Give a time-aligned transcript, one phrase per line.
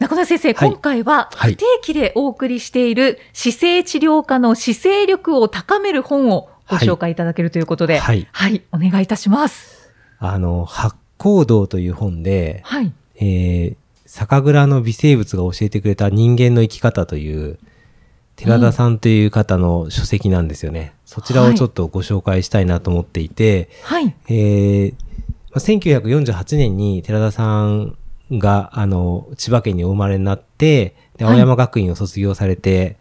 [0.00, 9.90] 中田先生、はい今回ははい不定期でお送りしている姿勢治療科の姿勢力を高める本をご紹介いただけるということで、はいはい、お願いいたします。
[10.18, 12.92] あの八行道という本で、はい。
[13.16, 13.76] えー、
[14.06, 17.58] 酒蔵の微生物が教えてくれた人間の生き方という
[18.36, 20.94] 寺田さんという方の書籍なんですよね。
[21.04, 24.14] そちらをちょっとご紹介したいなと思っていて、はい。
[24.28, 24.94] えー
[25.50, 27.96] まあ1948年に寺田さん
[28.32, 32.98] が、あの、千葉県にお生まれになって、で、はい青山学院を卒業されて、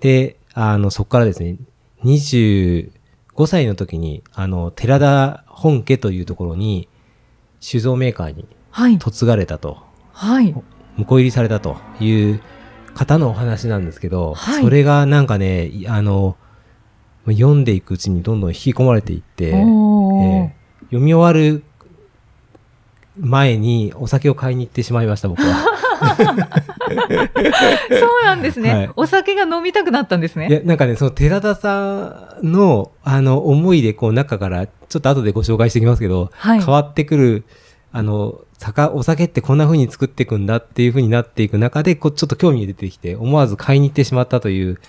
[0.00, 1.56] で、あの、そこからですね、
[2.04, 2.90] 25
[3.46, 6.88] 歳の時に、あの、寺田本家というところに、
[7.60, 8.98] 酒造メーカーにはい。
[8.98, 9.78] 嫁がれたと、
[10.12, 10.54] はい。
[10.96, 12.40] 婿入りされたという
[12.94, 16.36] 方のお話なんですけど、はいそれがなんかね、いあの、
[17.26, 20.60] 読んでいくうちにどんどん引き込まれていって、えー
[20.90, 21.62] 読み終わる
[23.18, 25.80] 前にお酒を買いに行ってしまいました、僕は。
[26.00, 26.06] そ
[28.22, 30.48] うなんですね、はいお酒が飲みたくなったんですね。
[30.48, 37.44] いや、なんかね、その寺田さんの、あの、思いで、こう、中から、ちょっと後でご紹介していきますけど、はい変わってくる、
[37.92, 44.80] あの、酒、お酒ってこんな風に作っていくんだっていう風になっていく中で、こう、ちょっと興味が出てきて、思わず買いに行ってしまったという、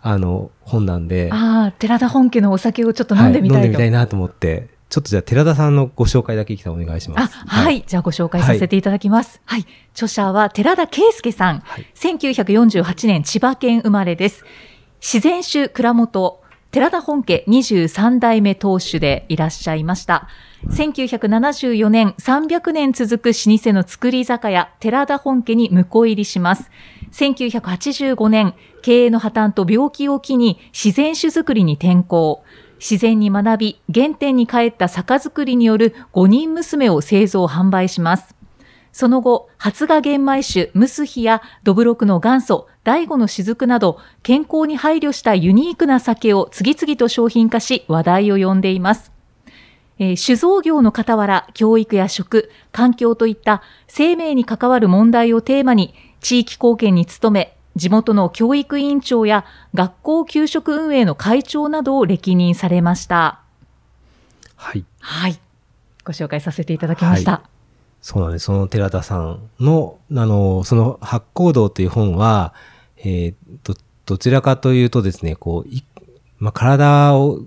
[0.00, 3.58] あの、本なんで、ああ、寺田本家のお酒をちょっと飲んでみたいと。
[3.58, 7.36] はい、飲んでみたいなと思って、ちょっとじゃあ寺田さんのご紹介だけ、お願いしまあ、す。
[7.46, 9.40] はい、じゃあご紹介させていただきます。
[9.44, 9.66] はい。
[9.92, 11.60] 著者は寺田圭介さん。
[11.60, 14.44] はい1948年千葉県生まれです。
[15.00, 20.28] 自然酒蔵元、寺田本家23代目当主でいらっしゃいました。
[20.68, 26.70] 1974年300年続く老舗の造り酒屋、寺田本家に婿入りします。
[27.12, 32.42] 1985年、経営の破綻と病気を機に自然酒造りに転向。
[32.78, 38.34] 自然に学び、原点に帰った酒造りによる5人娘を製造販売します。
[38.92, 49.12] その後、発芽玄米酒、ムスヒやドブロクの元祖、第五の雫など、健康に配慮したユニークな酒を次々と商品化し、話題を呼んでいます。
[49.98, 63.40] えー酒造業の傍ら、教育や食、環境といった生命に関わる問題をテーマに、地域貢献に努め、地元の教育委員長や学校給食運営の会長などを歴任されました。
[64.56, 64.84] はい。
[65.00, 65.38] はい。
[66.04, 67.32] ご紹介させていただきました。
[67.32, 67.42] は
[68.00, 68.46] そうなんです。
[68.46, 72.54] その寺田さんの、あの、その八行道という本は、
[72.96, 73.34] えー
[73.64, 73.74] ど、
[74.06, 75.84] どちらかというとですね、こう、い
[76.38, 77.42] まあ、体を、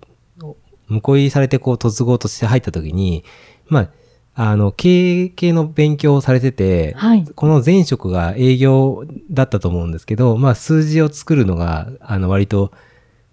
[0.90, 3.24] 婿入りされて、こう、嫁ごうとして入った時に、
[3.68, 3.90] まあ、
[4.34, 12.72] あの、経営系の勉強をされてて、はいこの前職が営業だったと思うんですけど、まあ、数字を作るのが、あの、割と、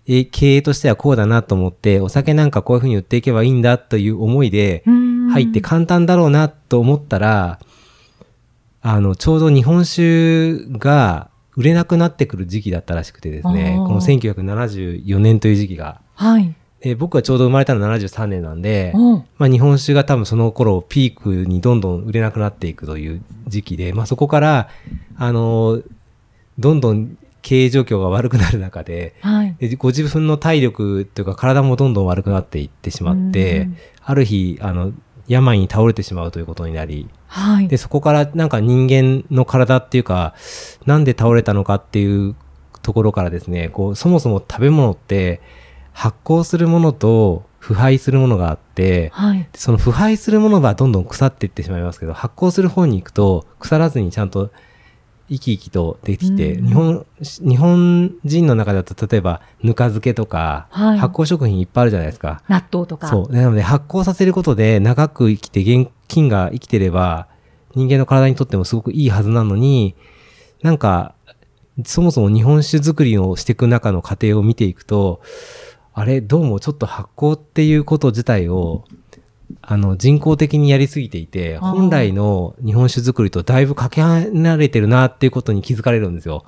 [0.06, 4.82] え経営としてはこうだなと思って、お酒なんかこういうふうに売っていけばいいんだという思いで、
[5.30, 7.60] 入って簡単だろうなと思ったら、
[8.80, 16.00] あの、ちょうど日本酒が売れなくなってくる時期だったらしくてですねこの1974年という時期が。
[16.14, 16.54] はい。
[16.80, 24.68] で僕はちょうど生まれたの73年なんで、おうまあ、日本酒が多分その頃ピークにどんどん売れなくなっていくという時期で、まあ、そこから、
[25.16, 25.82] あの、
[26.58, 29.56] どんどん経営状況が悪くなる中で、はい。
[29.58, 34.92] でご自分の体力というか体もどんどん悪くなっていってしまってうん、ある日、あの、
[35.26, 37.68] 病に倒れてしまうということになり、はい。
[37.68, 40.34] で、そこからなんか人間の体っていうか、
[40.86, 42.34] なんで倒れたのかっていう
[42.82, 45.40] ところからですね、こう、そもそも食べ物って
[45.98, 49.48] 発酵するものと腐敗するものがあって、はい。
[49.52, 54.52] その腐敗するものがどんどん腐っていってしまいますけど、発酵する方に行くと腐らずにちゃんと
[55.28, 62.44] 生き生きとできて、うん日本、日本人の中だと例えばぬか漬けとか、はい発酵食品いっぱいあるじゃないですか。
[62.46, 63.08] 納豆とか。
[63.08, 63.32] そう。
[63.32, 67.26] なので発酵させることで長く生きて現金が生きてれば
[67.74, 69.96] 人間の体にとってもすごくいいはずなのに、
[70.62, 71.16] なんか、
[71.84, 75.20] そもそも日本酒作りをしていく中の過程を見ていくと、
[75.98, 78.84] あれ、どうもちょっと発酵っていうこと自体を、
[79.62, 86.44] あの、人工的にやりすぎていて、本来の日本酒作りとだいぶかけ離れてるなっていうことに気づかれるんですよ。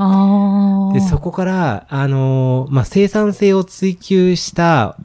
[0.95, 4.97] で、そこから、あのーまあ、生産性を追求した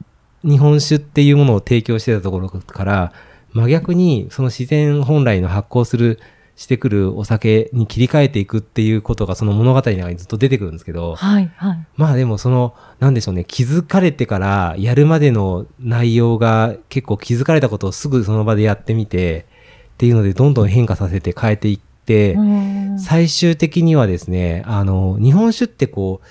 [0.44, 3.12] 日本酒っていうものを提供してたところから、
[3.52, 6.20] 真逆に、その自然本来の発酵する
[6.56, 11.86] してくるお酒に切り替えていくっていうことがその物語の中にずっと出てくるんですけど、はい、はい。
[11.96, 19.46] まあでもその、なんでしょうね、気づかれてからやるまでの内容が結構気づかれたことをすぐその場でやってみて、
[19.94, 26.26] っていうのでどんどん変化させて変えていって、うん最終的にはですね、あの、日本酒ってこう、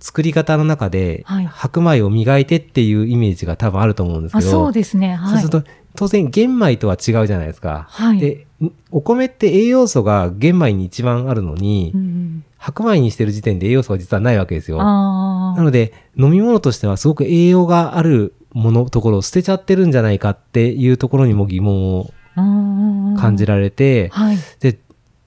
[0.00, 5.14] 作り方の中で、はい白米を磨いてっていうイメージが多分あると思うんですけあ、ど、そうですね。
[5.16, 5.30] はい。
[5.30, 7.86] そうすると、当然玄米とは違うじゃないですか。
[7.90, 14.78] はいで、んお米って栄養素が玄米に一番あるのに、うん白米にしてる時点で栄養素が実はないわけですよ。
[14.80, 23.14] あなので、飲み物としてはすごく栄養があるもの、ところを捨てちゃってるんじゃないかっていうところにも疑問をあ。
[23.18, 23.54] 感じる。
[23.54, 24.38] られて、はい。
[24.60, 24.78] で、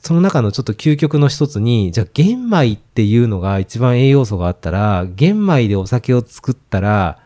[0.02, 7.20] その中のちょっと究極の一つに、じゃあ玄米っていうのが一番栄養素があったら、玄米でお酒を作ったら、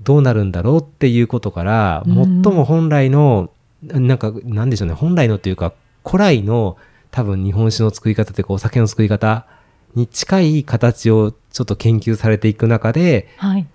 [0.00, 3.50] どうなるんだろうっていうことから、うん最も本来の、
[3.82, 5.74] なんか、なんでしょうね、本来のっていうか、
[6.06, 6.78] 古来の
[7.10, 9.46] 多分日本酒の作り方というかお酒の作り方
[9.94, 13.66] に近い形をちょっと研究されていく中で、はい。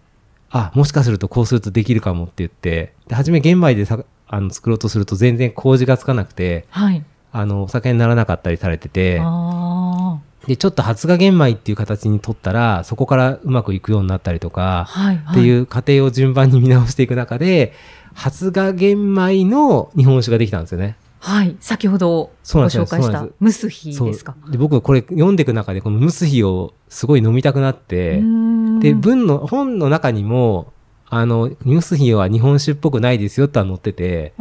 [0.50, 7.04] あ、もしかするとこうするとできるかもって言って、で、初め玄米でさあの作ろうとすると全然麹がつかなくて、はい。
[7.34, 15.16] あの、お酒にならなかったりされてて、あで、ちょっと発芽玄米っていう形に取ったら、そこからうまくいくようになったりとかあ。、はい。
[15.32, 17.74] っていうう過程を順番に見直していく中で、
[18.14, 20.96] 発芽玄米の日本酒ができたんですよね。
[21.20, 21.56] はい。
[21.62, 24.36] 先ほどご紹介したムスヒそうですか？
[24.50, 28.22] で、僕これ読んでいく中で、このムスヒをすごい飲みたくなって、
[28.82, 30.73] で、で、文の、本の中にも、
[31.16, 34.34] あの、ムスヒは日本酒っぽくないですよとは載ってて、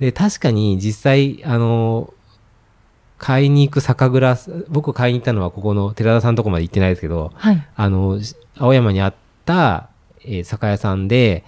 [0.00, 2.12] で、確かに実際、あの、
[3.18, 4.36] 買いに行く酒蔵、
[4.68, 7.66] 僕買いに行ったのはここの寺田さんのとこまで行ってないですけど、はい。
[7.76, 8.18] あの、
[8.58, 9.14] 青山にあっ
[9.44, 9.88] た、
[10.24, 11.44] えー酒屋さんで、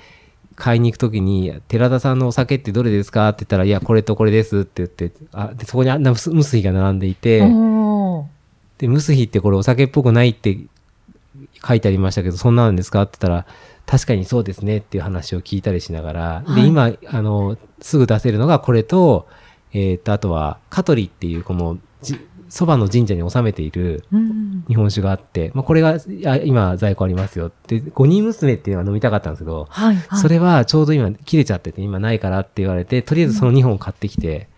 [0.55, 7.41] 買いに行くときに、寺田さんのお酒ってどれですかって言ったら、いや、これとこれですって言って、あ、でそこにあんなムスヒが並んでいて、
[8.79, 10.59] で、ムスヒってこれお酒っぽくないって
[11.67, 13.47] 書いてありましたけど、そんなんですかって言ったら、
[13.87, 19.29] 確かにそうですねっていう話を聞いたりしながら、で、はい今、あの、すぐ出せるのがこれと、
[19.73, 22.19] えっ、と、あとは、香取っていう、この、じ
[22.49, 24.65] そばの神社に納めているうん。
[24.69, 29.97] 日本酒があって、まあ、これが、あ今、在庫ありますよって、五人娘っていうのは飲みたかったんですけど、はい。
[29.97, 30.21] はい。
[30.21, 34.49] それはちょうど今切れちゃってて、今ないからって言われて、とりあえずその2本買ってきて、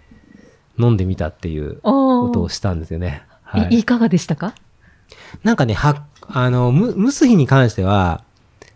[0.79, 3.25] 飲んでみたっていうことをしたんですよね。
[3.43, 4.55] はいいいかがでしたか？
[5.43, 8.23] なんかね、は、あの、む、蒸す日に関しては、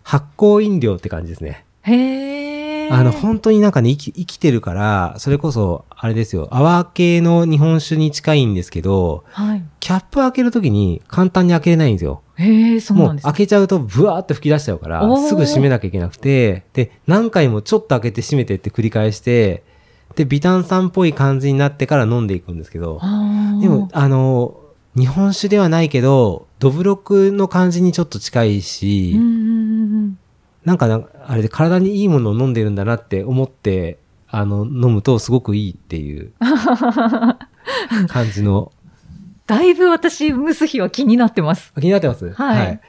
[0.02, 1.64] 発酵飲料って感じですね。
[1.82, 2.88] へえ。
[2.90, 9.64] あの、本当になんかね、生き、生きてるから、それこそ、あれですよ、泡系の日本酒に近いんですけど、はい。
[9.80, 12.22] キャップ開けるときに簡単に開けれないんですよ。
[12.36, 13.30] へえ、そうもなんですか。
[13.30, 19.62] う開けちゃうとブワーって吹き出しちゃうからすぐ閉めなきゃいけなくて、で、何回もちょっと開けて閉めてって繰り返して、
[20.16, 23.00] で、微炭酸っぽい感じになってから飲んでいくんですけど、
[23.60, 24.56] でも、、あの、
[24.94, 29.41] 日本酒ではないけど、どぶろくの感じにちょっと近いし、うん
[30.64, 33.98] なんかな、あれで体にいいものを飲んでるんだなって思って、
[34.28, 36.32] あの、飲むとすごくいいっていう
[38.08, 38.72] 感じの。
[39.46, 41.72] だいぶ私、蒸す日は気になってます。
[41.78, 42.30] 気になってます？
[42.32, 42.80] はい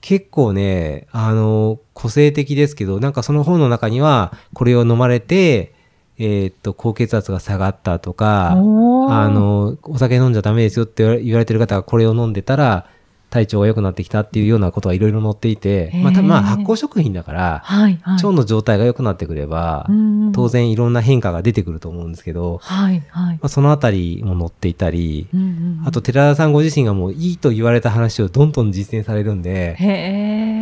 [0.00, 5.74] 結構ね、あの、個性的ですけど、なんかその本の中には、これを飲まれて、
[6.18, 12.86] えーっと、高血圧が下がったとか、あ、の、お酒飲んじゃダメですよって言われ言われてる方がこれを飲んでたら、
[13.30, 18.14] 体調が良くなってきたっていうようなことがいろいろ載っていて、まあ、たまあ発酵食品だから、はい、はい。
[18.14, 20.48] 腸の状態が良くなってくれば、うん当。
[20.48, 23.34] 然いろんな変化が出てくると思うんですけど、はい、はい。
[23.34, 29.76] まあ、そのあたりも載っていたり、うんあと、寺田さんご自身がもういいと言われた話をどんどん実践されるんで。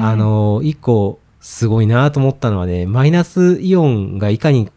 [0.01, 4.71] あ、の、一個すごいなと思ったのはね、マイナスイオンがいかに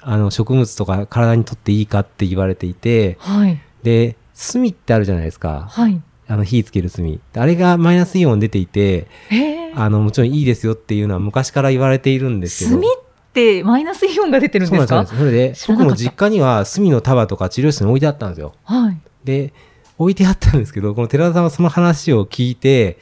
[0.00, 4.16] あの植物とか体にとっていいかって言われていて、はい、で、
[4.52, 5.68] 炭ってあるじゃないですか。
[5.70, 6.00] はい。
[6.26, 7.20] あの火つける炭。
[7.34, 9.72] あれがマイナスイオン出ていて、へえ。
[9.74, 12.80] あの、もちろんいいですよっていうのは昔から言われているんですけど。
[12.80, 15.06] 炭ってマイナスイオンが出てるんですか？
[15.06, 18.54] それで、僕も実家には炭の束とか治療室に置いてあったんですよ。
[18.64, 19.00] はい。
[19.24, 19.52] で、
[19.98, 22.98] 置いてあったんですけど、この寺田さんはその話を聞いて、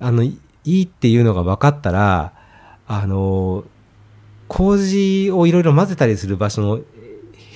[0.00, 2.32] あの、いいいっていうのが分かったら、
[2.88, 3.64] あの、
[4.48, 6.80] 麹をいろいろ混ぜたりする場所の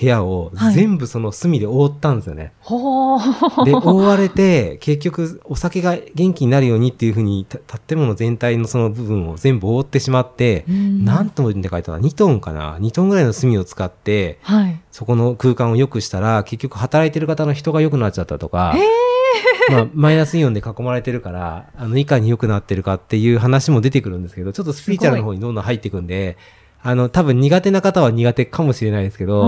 [0.00, 2.52] 部屋をはい全部その炭で覆ったんですよね。
[2.60, 3.64] ほー。
[3.64, 14.80] で、覆われて、結局お酒が元気になるようにっていうふうに、た建物全体のその部分を全部覆ってしまって、うん何トンって書いた ?2 トンかな ?2 トンぐらいの炭を使って、はい。
[14.90, 26.36] そこの空間を良くしたら、結局働いてる方の人が良くなっちゃったとか、へまあ、マイナスイオンで囲まれてるから、あの、いかに良くなってるかっていう話も出てくるんですけど、ちょっとスピリチュアルの方にどんどん入っていくんで、
[26.82, 29.42] あの、多分苦手な方は苦手かもしれないですけど、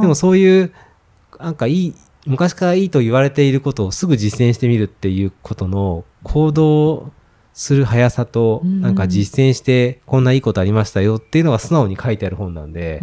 [0.00, 0.72] でもそういう、
[1.38, 1.94] なんかいい、
[2.26, 7.12] 昔からいいと言われていることをすぐ実践してみるっていうことの行動
[7.54, 8.80] する速さと、うん。
[8.80, 13.00] なんか実践してこんないいことありましたよっていうのが素直に書いてある本なんで。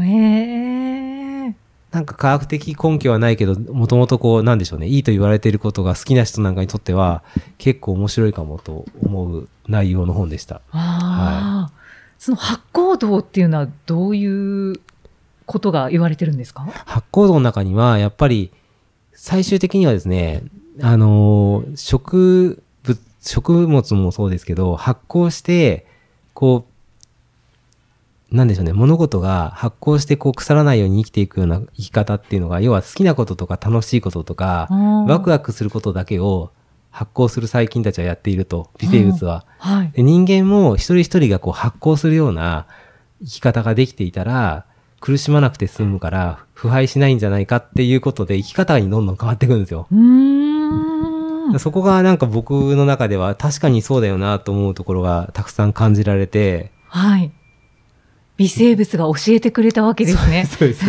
[1.91, 7.23] なんか科学的根拠はないけど、もともとこう、なんでしょうね、いいと言われていることが好きな人なんかにとっては、
[7.57, 10.61] 結構面白いかもと思う内容の本でした。
[10.71, 11.71] ああ、
[12.19, 14.79] その発行動っていうのはどういう
[15.45, 16.61] ことが言われてるんですか？
[16.85, 18.51] 発酵道の中には、やっぱり、
[19.13, 20.43] 最終的にはですね、
[20.81, 25.85] あのー植物、食物もそうですけど、発酵して、
[26.33, 26.65] こ
[28.31, 34.67] う、なんでしょうね、物事が発酵してこう腐らないように生きていくような生き方っていうのが、要は好きなこととか楽しいこととか、
[35.07, 36.51] ワクワクすることだけを
[36.97, 39.45] 発酵する細菌たちはやっていると、微生物は。
[39.59, 39.91] はい。
[39.91, 42.65] で人間も一人一人がこう発酵するような
[43.23, 44.65] 生き方ができていたら、
[44.99, 49.87] 苦しまなくて済むから、腐敗しないんじゃないかっていうことで生き方にどんどん変わっていくんですよ。
[51.59, 57.31] そこがなんか僕の中では確かにそうだよなと思うところがたくさん感じられて、はい。
[58.37, 60.45] 微生物が教えてくれたわけですね。
[60.49, 60.85] そうです。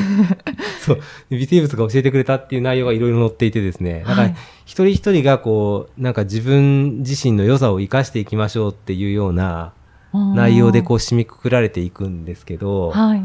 [0.80, 1.00] そう。
[1.30, 4.00] 微生物が教えてくれたっていう内容がいろいろ載っていてですね。
[4.00, 4.36] だからはい、
[4.66, 9.72] 一人一人がこう、なんか自分自身の良さを生かしていきましょうっていうような
[10.12, 13.24] 内容でこう締めくくられていくんですけど、はい。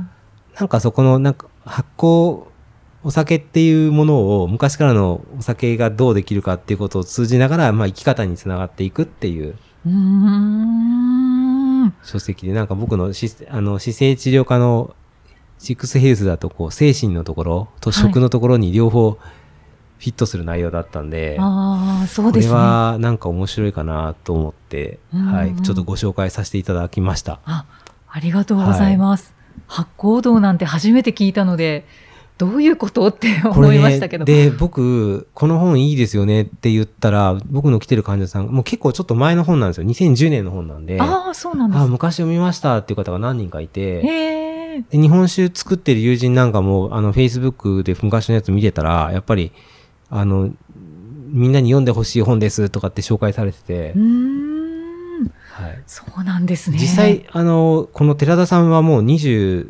[0.58, 2.46] なんかそこのなんか発酵、
[3.04, 11.13] お酒っていうものを昔からのお酒がどうできるかっていうことを通じながら、まあ生き方につながっていくっていううーん。
[12.04, 14.96] 書籍で、なんか僕のしあの姿勢治療科の
[15.58, 22.54] シックスヘルスだとこう精神のところと食のところに両方フィットする内容だったんで、ああ、そうこれですね。
[22.54, 27.40] はなんか面白いかなと思って、うんはい、ちょっとご紹介させていただきました。
[27.46, 27.66] あ、
[28.10, 29.34] ありがとうございます。
[29.68, 31.86] 発行動なんて初めて聞いたので、
[32.44, 34.26] どういうことってこ思いましたけど。
[34.26, 39.88] で、僕、この本いいですよねって言ったら、僕の来てる患者さん、もう結構ちょっと前の本なんですよ。
[39.88, 41.86] 2010年の本なんで、あああ、そうなんです。
[41.86, 44.02] 昔読みましたっていう方が何人かいて。
[44.90, 49.52] で日本酒作ってる友人なんかも、あの、Facebook で昔のやつ見てたら、やっぱり、
[50.10, 50.52] あの、
[51.28, 55.32] みんなに読んでほしい本ですとかって紹介されててうー、ん。
[55.52, 56.78] はい、そうなんですね。
[56.80, 59.70] 実際、あの、この寺田さんはもう20、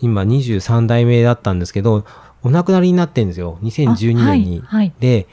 [0.00, 2.04] 今23代目だったんですけど、
[2.42, 3.58] お亡くなりになってるんですよ。
[3.62, 4.62] 2012年に。
[4.64, 4.86] あはい。
[4.86, 5.26] はいで、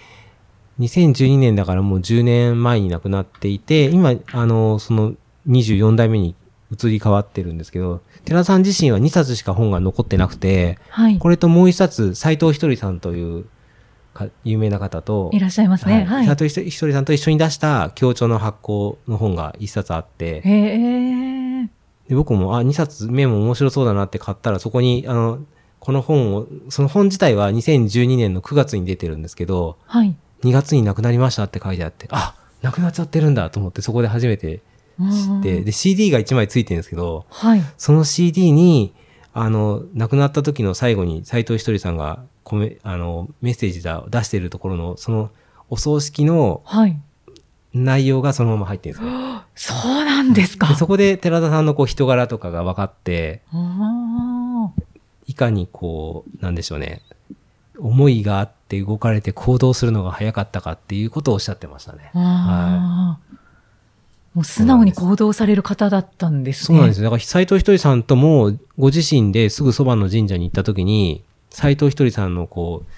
[0.79, 5.13] 2012年だからもう10年前に亡くなっていて、今、あの、その
[5.48, 6.36] 24代目に
[6.72, 11.17] 移り変わってるんですけど、寺田さん自身は2冊しか本が残ってなくて、はい。
[11.17, 13.45] これともう1冊、斎藤ひとりさんという
[14.13, 16.03] か有名な方と、いらっしゃいますね。
[16.03, 16.25] はい。
[16.25, 21.34] 斎藤ひとりさんと一緒に出した協調の発行の本が1冊あって、へえ。
[22.07, 25.39] で僕も、あ、2冊目も面白そうだなって買ったら、そこに、あの、
[25.79, 30.15] この本を、その本自体は2012年の9月に出てるんですけど、はい。
[30.43, 34.62] 2月に亡くなりましたって書いてあって、あ、亡くなっちゃってるんだと思って、そこで初めて
[35.00, 37.62] 知って、うんで、CD が1枚ついてるんですけど、はい。
[37.77, 38.93] その CD に、
[39.33, 45.29] あの、亡くなった時の最後に斎藤ひとりさんがコメ、あの、メッセージだ出してるところの、その、
[45.69, 47.00] お葬式のはい。
[47.75, 49.75] 内容がそのまま入ってるんですよ。
[49.84, 50.67] そうなんですか。
[50.67, 54.72] でそこで寺田さんのこう人柄とかが分かって、あ
[55.27, 57.01] いかにこう、なんでしょうね、
[57.77, 62.10] 思いがあって動かれて行動するのが早かったかっていうことをおっしゃってましたねー。
[62.15, 63.36] あー。
[64.36, 66.65] もう素直に行動される方だったんですね。
[66.65, 67.05] そうなんですよ。
[67.05, 72.91] だから斎藤ひとりさんともご自身ですぐそばの神社に行った時に、斎藤ひとりさんのこう、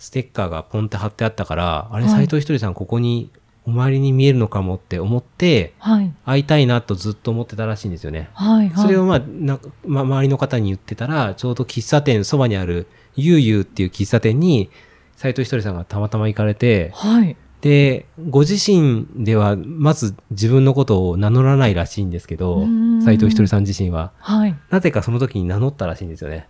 [0.00, 3.30] ステッカーがポンって貼ってあったから、あれはい斎藤ひとりさんここに
[3.70, 6.12] お参りに見えるのかもって思って、はい。
[6.26, 8.28] 会いたいなとずっと思ってたらしいんですよね。
[8.34, 8.68] はい。
[8.68, 8.82] はい。
[8.82, 14.70] それをまあ、なま、周りの方に言ってたら、ちょうど喫茶店、そばにある、ゆうゆうっていう喫茶店に、
[15.16, 17.36] 斎藤ひとりさんがたまたま行かれて、はい。
[17.60, 22.66] で、ご自身では、まず自分のことを名乗らないらしいんですけど
[23.04, 24.12] 斎藤ひとりさん自身は。
[24.18, 24.56] はい。
[24.70, 26.48] なぜかその時に名乗ったらしいんですよね。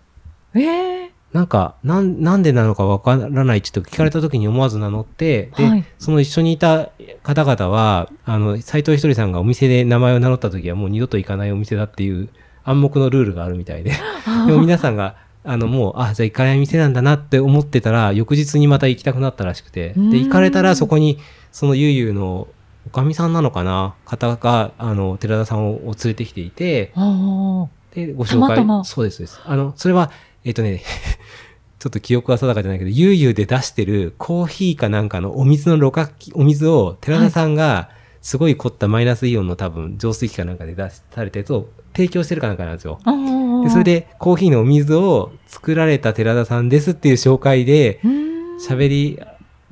[0.55, 1.00] ええ
[1.33, 5.85] なんか、なん、なんでなのかわからないって言って聞かれた時に思わず名乗って、で、はい。
[5.99, 6.91] その一緒にいた
[7.23, 12.29] 方々は、あの、斎藤ひとりさんがお店で名前を名乗った時はもう二度と行かないお店だっていう
[12.65, 13.93] 暗黙のルールがあるみたいで。
[14.47, 21.19] でも皆さんが、あの、もう、あ、じゃあ行かない店なんだなって思ってたら、翌日にまた行きたくなったらしくて、で、行かれたらそこに、
[21.53, 22.49] そのゆうゆうの
[22.87, 23.95] おかみさんなのかな？
[24.05, 28.31] 方が、あの、寺田さんを連れてきていて、あで、ご紹介。
[28.31, 28.85] たまたま。
[28.85, 29.41] そうです、そうです。
[29.45, 30.11] あの、それは、
[30.44, 30.82] えっ、とね、
[31.78, 37.90] ちょっと記憶は定かじゃないけど、ゆうゆうで出してるコーヒーかなんかのお水のろ過器、お水を寺田さんが、
[38.23, 43.00] すごい凝ったマイナスイオンの多分浄水器かなんかで出されたやつを提供してるかなんかなんですよ。
[43.64, 48.00] で、それ、でコーヒーのお水を作られた寺田さんですっていう紹介で。
[48.61, 49.18] 喋り、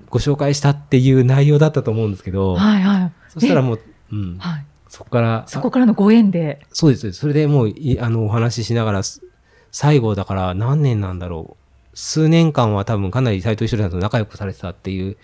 [0.08, 3.12] ご紹介したっていう内容だったと思うんですけど、はいはい。
[3.28, 3.80] そしたらもう、
[4.12, 4.64] うん、はい。
[4.88, 6.66] そこから、そこからのご縁で。
[6.72, 7.12] そうです。
[7.12, 9.22] それでもうい、あの、お話ししながら、す
[9.70, 11.96] 最後だから何年なんだろう。
[11.96, 15.16] 数年間は多分かなり斎藤一郎さんと仲良くされてたっていう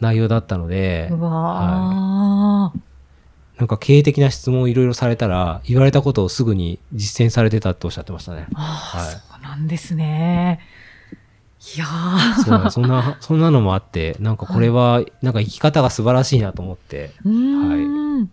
[0.00, 2.80] 内容だったのでう、わー。
[3.58, 8.46] なんか経営的な質問をいろいろされたら、言われたことをすぐに実践されてたっておっしゃってましたね。
[8.54, 10.60] ああ、はいそうなんですね。
[11.76, 12.42] いやー。
[12.42, 18.22] そうだそんな、そんなのもあって、なんかこれは、なんか生き方が素晴らしいなと思って、うーん。
[18.22, 18.30] ね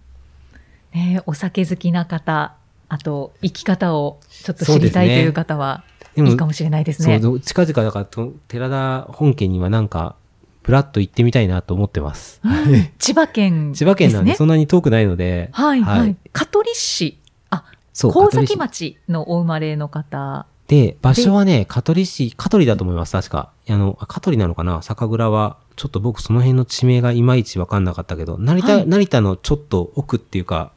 [0.94, 2.56] えお酒好きな方、
[2.90, 5.84] あと生き方をちょっと知りたいという方は、
[6.16, 7.20] いいかもしれないですね。
[7.20, 10.16] そうど、近々だからと、寺田本家にはなんか、
[10.64, 12.42] ブラッと行ってみたいなと思ってます。
[12.44, 13.86] うん千葉県ですね。
[13.86, 16.00] 千葉県なんでそんなに遠くないので、はいはい。
[16.00, 17.20] はい香取市。
[17.50, 17.64] あ、
[17.94, 20.46] そう、神崎町のお生まれの方。
[20.68, 23.52] で、場所はね、香取市、香取だと思います、確か。
[23.70, 24.82] あの、あ香取なのかな？
[24.82, 25.58] 酒蔵は。
[25.78, 30.72] ちょっと僕その辺の地名がいまいちわかんなかったけど、成田、はい成田のちょっと奥っていうか、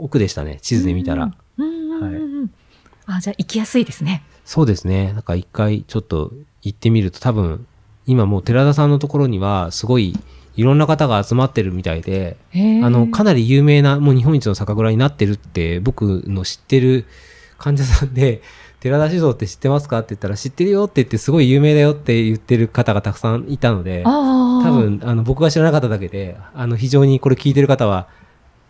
[0.00, 1.32] 奥でしたね、地図で見たら。
[3.06, 4.22] あ、じゃあ行きやすいですね。
[4.44, 5.12] そうですね。
[5.12, 7.66] なんか一回ちょっと行ってみると多分、
[8.06, 10.16] 今もう寺田さんのところにはすごい
[10.56, 17.06] いろんな方が集まってるみたいで、あの、かなり有名な、もう日本一の酒蔵になってるって、僕の知ってる
[17.58, 18.42] 患者さんで、
[18.80, 24.02] 寺田酒造って知ってますかって言ったら、知ってるよって言って、すごい有名だよって言ってる方がたくさんいたので。
[24.04, 24.70] 多。
[24.72, 28.08] 分、あの、僕が知らなかっただけで、あの、非常にこれ聞いてる方は、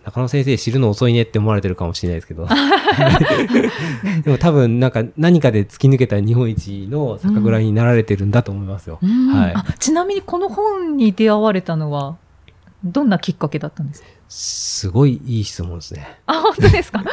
[0.04, 2.46] 中野先生知るの遅いねって思われてるかもしれないですけど。
[4.24, 8.98] でも多分、なんか何かで突き抜けた日本一の酒蔵になられてるんだと思いますよ。
[9.02, 12.16] うんはいあちなみにこの本に出会われたのは、
[12.82, 14.08] どんなきっかけだったんですか？
[14.28, 16.18] すごいいい質問ですね。
[16.26, 17.04] あ、本当ですか？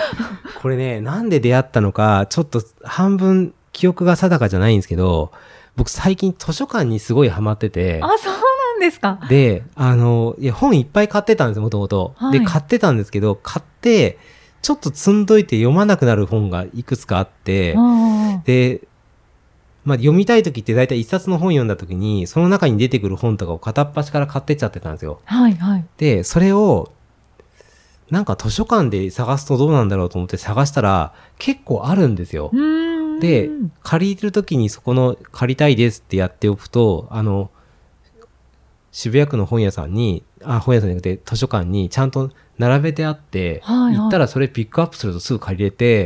[0.62, 5.32] これね、なんで出会ったのか、ちょっと半分記憶が定かじゃないんですけど、
[5.77, 9.19] 僕最近図書館にすごいハマってて、あ、そうなんですか。
[9.29, 12.13] で、あの、いや、本いっぱい買ってたんですよ、もともと。
[12.17, 14.17] はいで、買ってたんですけど、買って、
[14.63, 18.82] ちょっと積んどいて読まなくなる本がいくつかあって、あで、
[19.86, 25.21] まあ、読みたい時って大体一冊の本読んだ時に、その中に出てくる本とかを片っ端から買ってっちゃってたんですよ。
[25.28, 25.86] あはいはい。
[25.97, 26.91] で、それを、
[28.10, 32.58] なんか図書館で探すとどうなんだろうと思って探したら、結構あるんですよう。
[32.58, 32.87] ーん
[33.19, 33.49] で、
[33.84, 37.49] 借りるときにそこの借りたいですってやっておくと、あの、
[38.91, 46.06] 渋谷区の本屋さんに、あ、本屋さんじゃなくて図書館にちゃんと並べてあって、はいはい行ったらそれピックアップするとすぐ借りれて、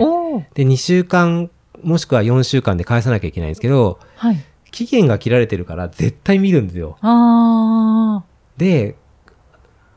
[0.53, 1.49] で、2週間、
[1.83, 4.37] もしくは4週間で返さなきゃいけないんですけど、はい。
[4.71, 6.97] 期限が切られてるから絶対見るんですよ。
[7.01, 8.23] あ
[8.57, 8.95] で、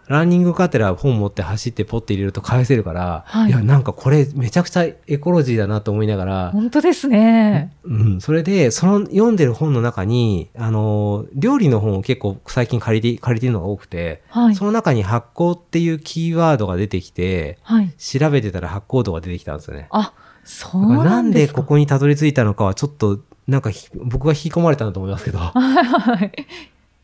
[0.08, 7.72] ランニングカテラ本持って走ってポッて入れると返せるから、はいいや、なんかこれめちゃくちゃエコロジーだなと思いながあ、ら、本当ですね。
[7.84, 14.64] うん、それで、その読んでる本の中に、あのー、料理の本を結構最近借りて、借りてるのが多くて、はいそ。
[14.64, 17.90] の中に発酵っていうキーワードが出てきて、はい。
[17.92, 19.88] 調べてたら発酵度が出てきたんですよね。
[19.90, 20.12] あ、
[20.44, 21.58] そうだからななんんですか。
[21.58, 25.38] でここにたどり着いたのかはちょっと、なんかひ僕が引き込まれたんだと思いますけど。
[25.38, 25.60] は い
[26.18, 26.32] はい。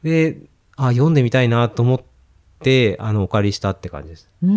[0.03, 0.39] で、
[0.77, 2.10] あ、読んでみたいなと思って、
[2.99, 4.29] あの、お借りしたって感じです。
[4.43, 4.51] うー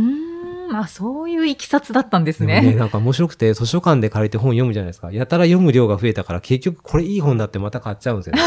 [0.71, 2.75] ん、あ、そういういきさつだったんですね、ね。
[2.75, 5.11] なんか面白くて、図書館で借りて本読むじゃないですか。
[5.11, 8.41] やたら読む量が増えたから、結局これいい本だってまた買っちゃうんですよね。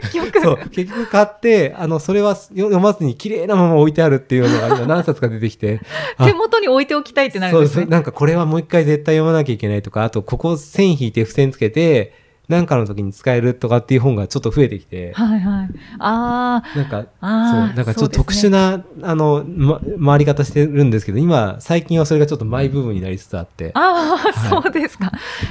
[0.00, 0.40] 結局。
[0.40, 5.80] そう、結局買って、あの、それは読まずに綺麗なまま置いてあるっていうのが今何冊か出てきて。
[6.16, 7.74] あ手元に置いておきたいってなるんですね。
[7.74, 15.70] そうそう、なんかこれはもう一回絶対読まなきゃいけないとか、あとここ線引いて付箋つけて、なんかの時に使えるとかっていう本がちょっと増えてきて、はいはい。
[15.98, 23.70] あなんか、そう、なんかちょっと特殊な、あの、ま、回り方してるんですけど、今、最近はそれがちょっとマイブームになりつつあって。
[23.72, 25.10] あ、ああ、はいそうですか。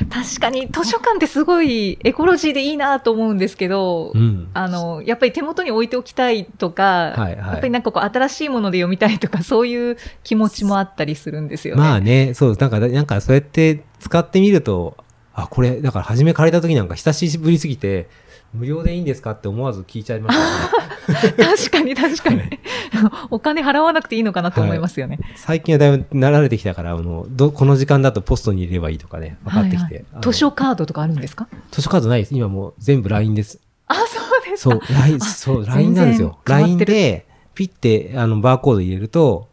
[0.09, 4.49] 確かに図書館ってすごいエコロジーでいいなと思うんですけど、うん。
[4.53, 11.81] あの、やっぱり手元に置いておきたいとか、はいはいやっぱりなんかこう新しいもので読みたいとか、そういう気持ちもあったりするんですよね。
[11.81, 14.97] まあね、そう、なんか、なんかそうやって使ってみると、
[15.33, 18.07] あ、これ、だから初め借りた時なんか久しぶりすぎて、
[18.53, 21.45] 無料でいいんですかって思わず聞いちゃいました、 ね。
[21.57, 22.41] 確かに確かに。
[23.31, 25.19] お金払わなくていいのかなと思いますよね。
[25.35, 29.83] 最近はだいぶ慣れてきたから、あの、ど、この時間だとポストに入れればいいとかね、分かってきて。
[29.83, 31.47] はいはい図書カードとかあるんですか？
[31.71, 32.35] 図書カードないです。
[32.35, 33.59] 今もう全部 LINE です。
[33.87, 34.75] あ、そうですか。
[34.75, 36.39] そう、LINE、あそう、全 LINE なんですよ。
[36.45, 39.49] LINE で、ピッて、あの、バーコード入れると、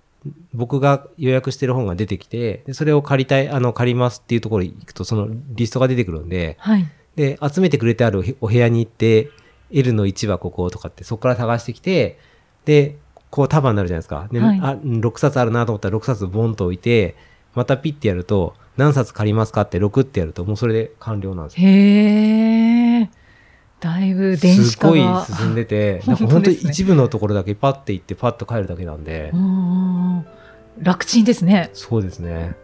[0.52, 6.87] 僕が予約してる本が出てきて、でそれを借りたい、あの、借りますっていうところに行くと、そのリストが出てくるんで、はい。
[7.16, 9.30] で、集めてくれてあるお部屋に行って、
[9.70, 12.18] L の1はこことかって、そこから探してきて、
[12.64, 12.96] で、
[13.30, 14.28] こう束になるじゃないですか。
[14.30, 17.16] で、はいあ、うん6冊あるなと思ったら6冊ボンと置いて、
[17.54, 21.68] またピッてやると、何冊借りますかって6ってやると、もうそれで完了なんですよ。
[21.68, 23.11] へえ。
[23.80, 25.26] だいぶ電子すごい化が。
[25.26, 29.89] 進んでて、 なんか本当に一部のところだけパッて行ってパッと帰るだけなんでう、ん
[30.81, 31.71] 楽ちんですね。
[31.75, 32.57] そうですね。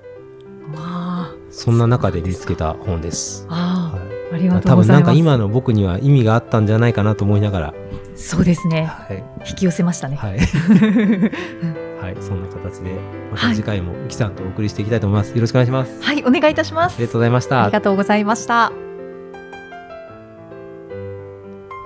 [0.74, 1.34] わあ。
[1.50, 3.46] そんな中で見つけた本です。
[3.48, 4.88] ああ、はいありがとう多分ござます。
[4.92, 7.74] ないんか今の僕には意味があったんじゃないかなと思いながら、
[8.16, 8.84] そうですね。
[8.86, 9.22] はい。
[9.48, 10.16] 引き寄せましたね。
[10.16, 10.38] はい。
[12.02, 12.16] はい。
[12.20, 12.98] そんな形で、
[13.32, 15.30] また次回もイキさんとお送りしていきたいと思います。
[15.32, 16.02] よろしくお願いします。
[16.02, 16.94] はい、お願いいたします。
[16.94, 17.72] ありがとうございましあたり。
[17.72, 18.72] がとうございました。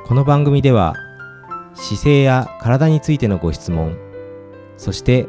[0.07, 0.95] この番組では
[1.75, 3.97] 姿勢や体についてのご質問
[4.77, 5.29] そして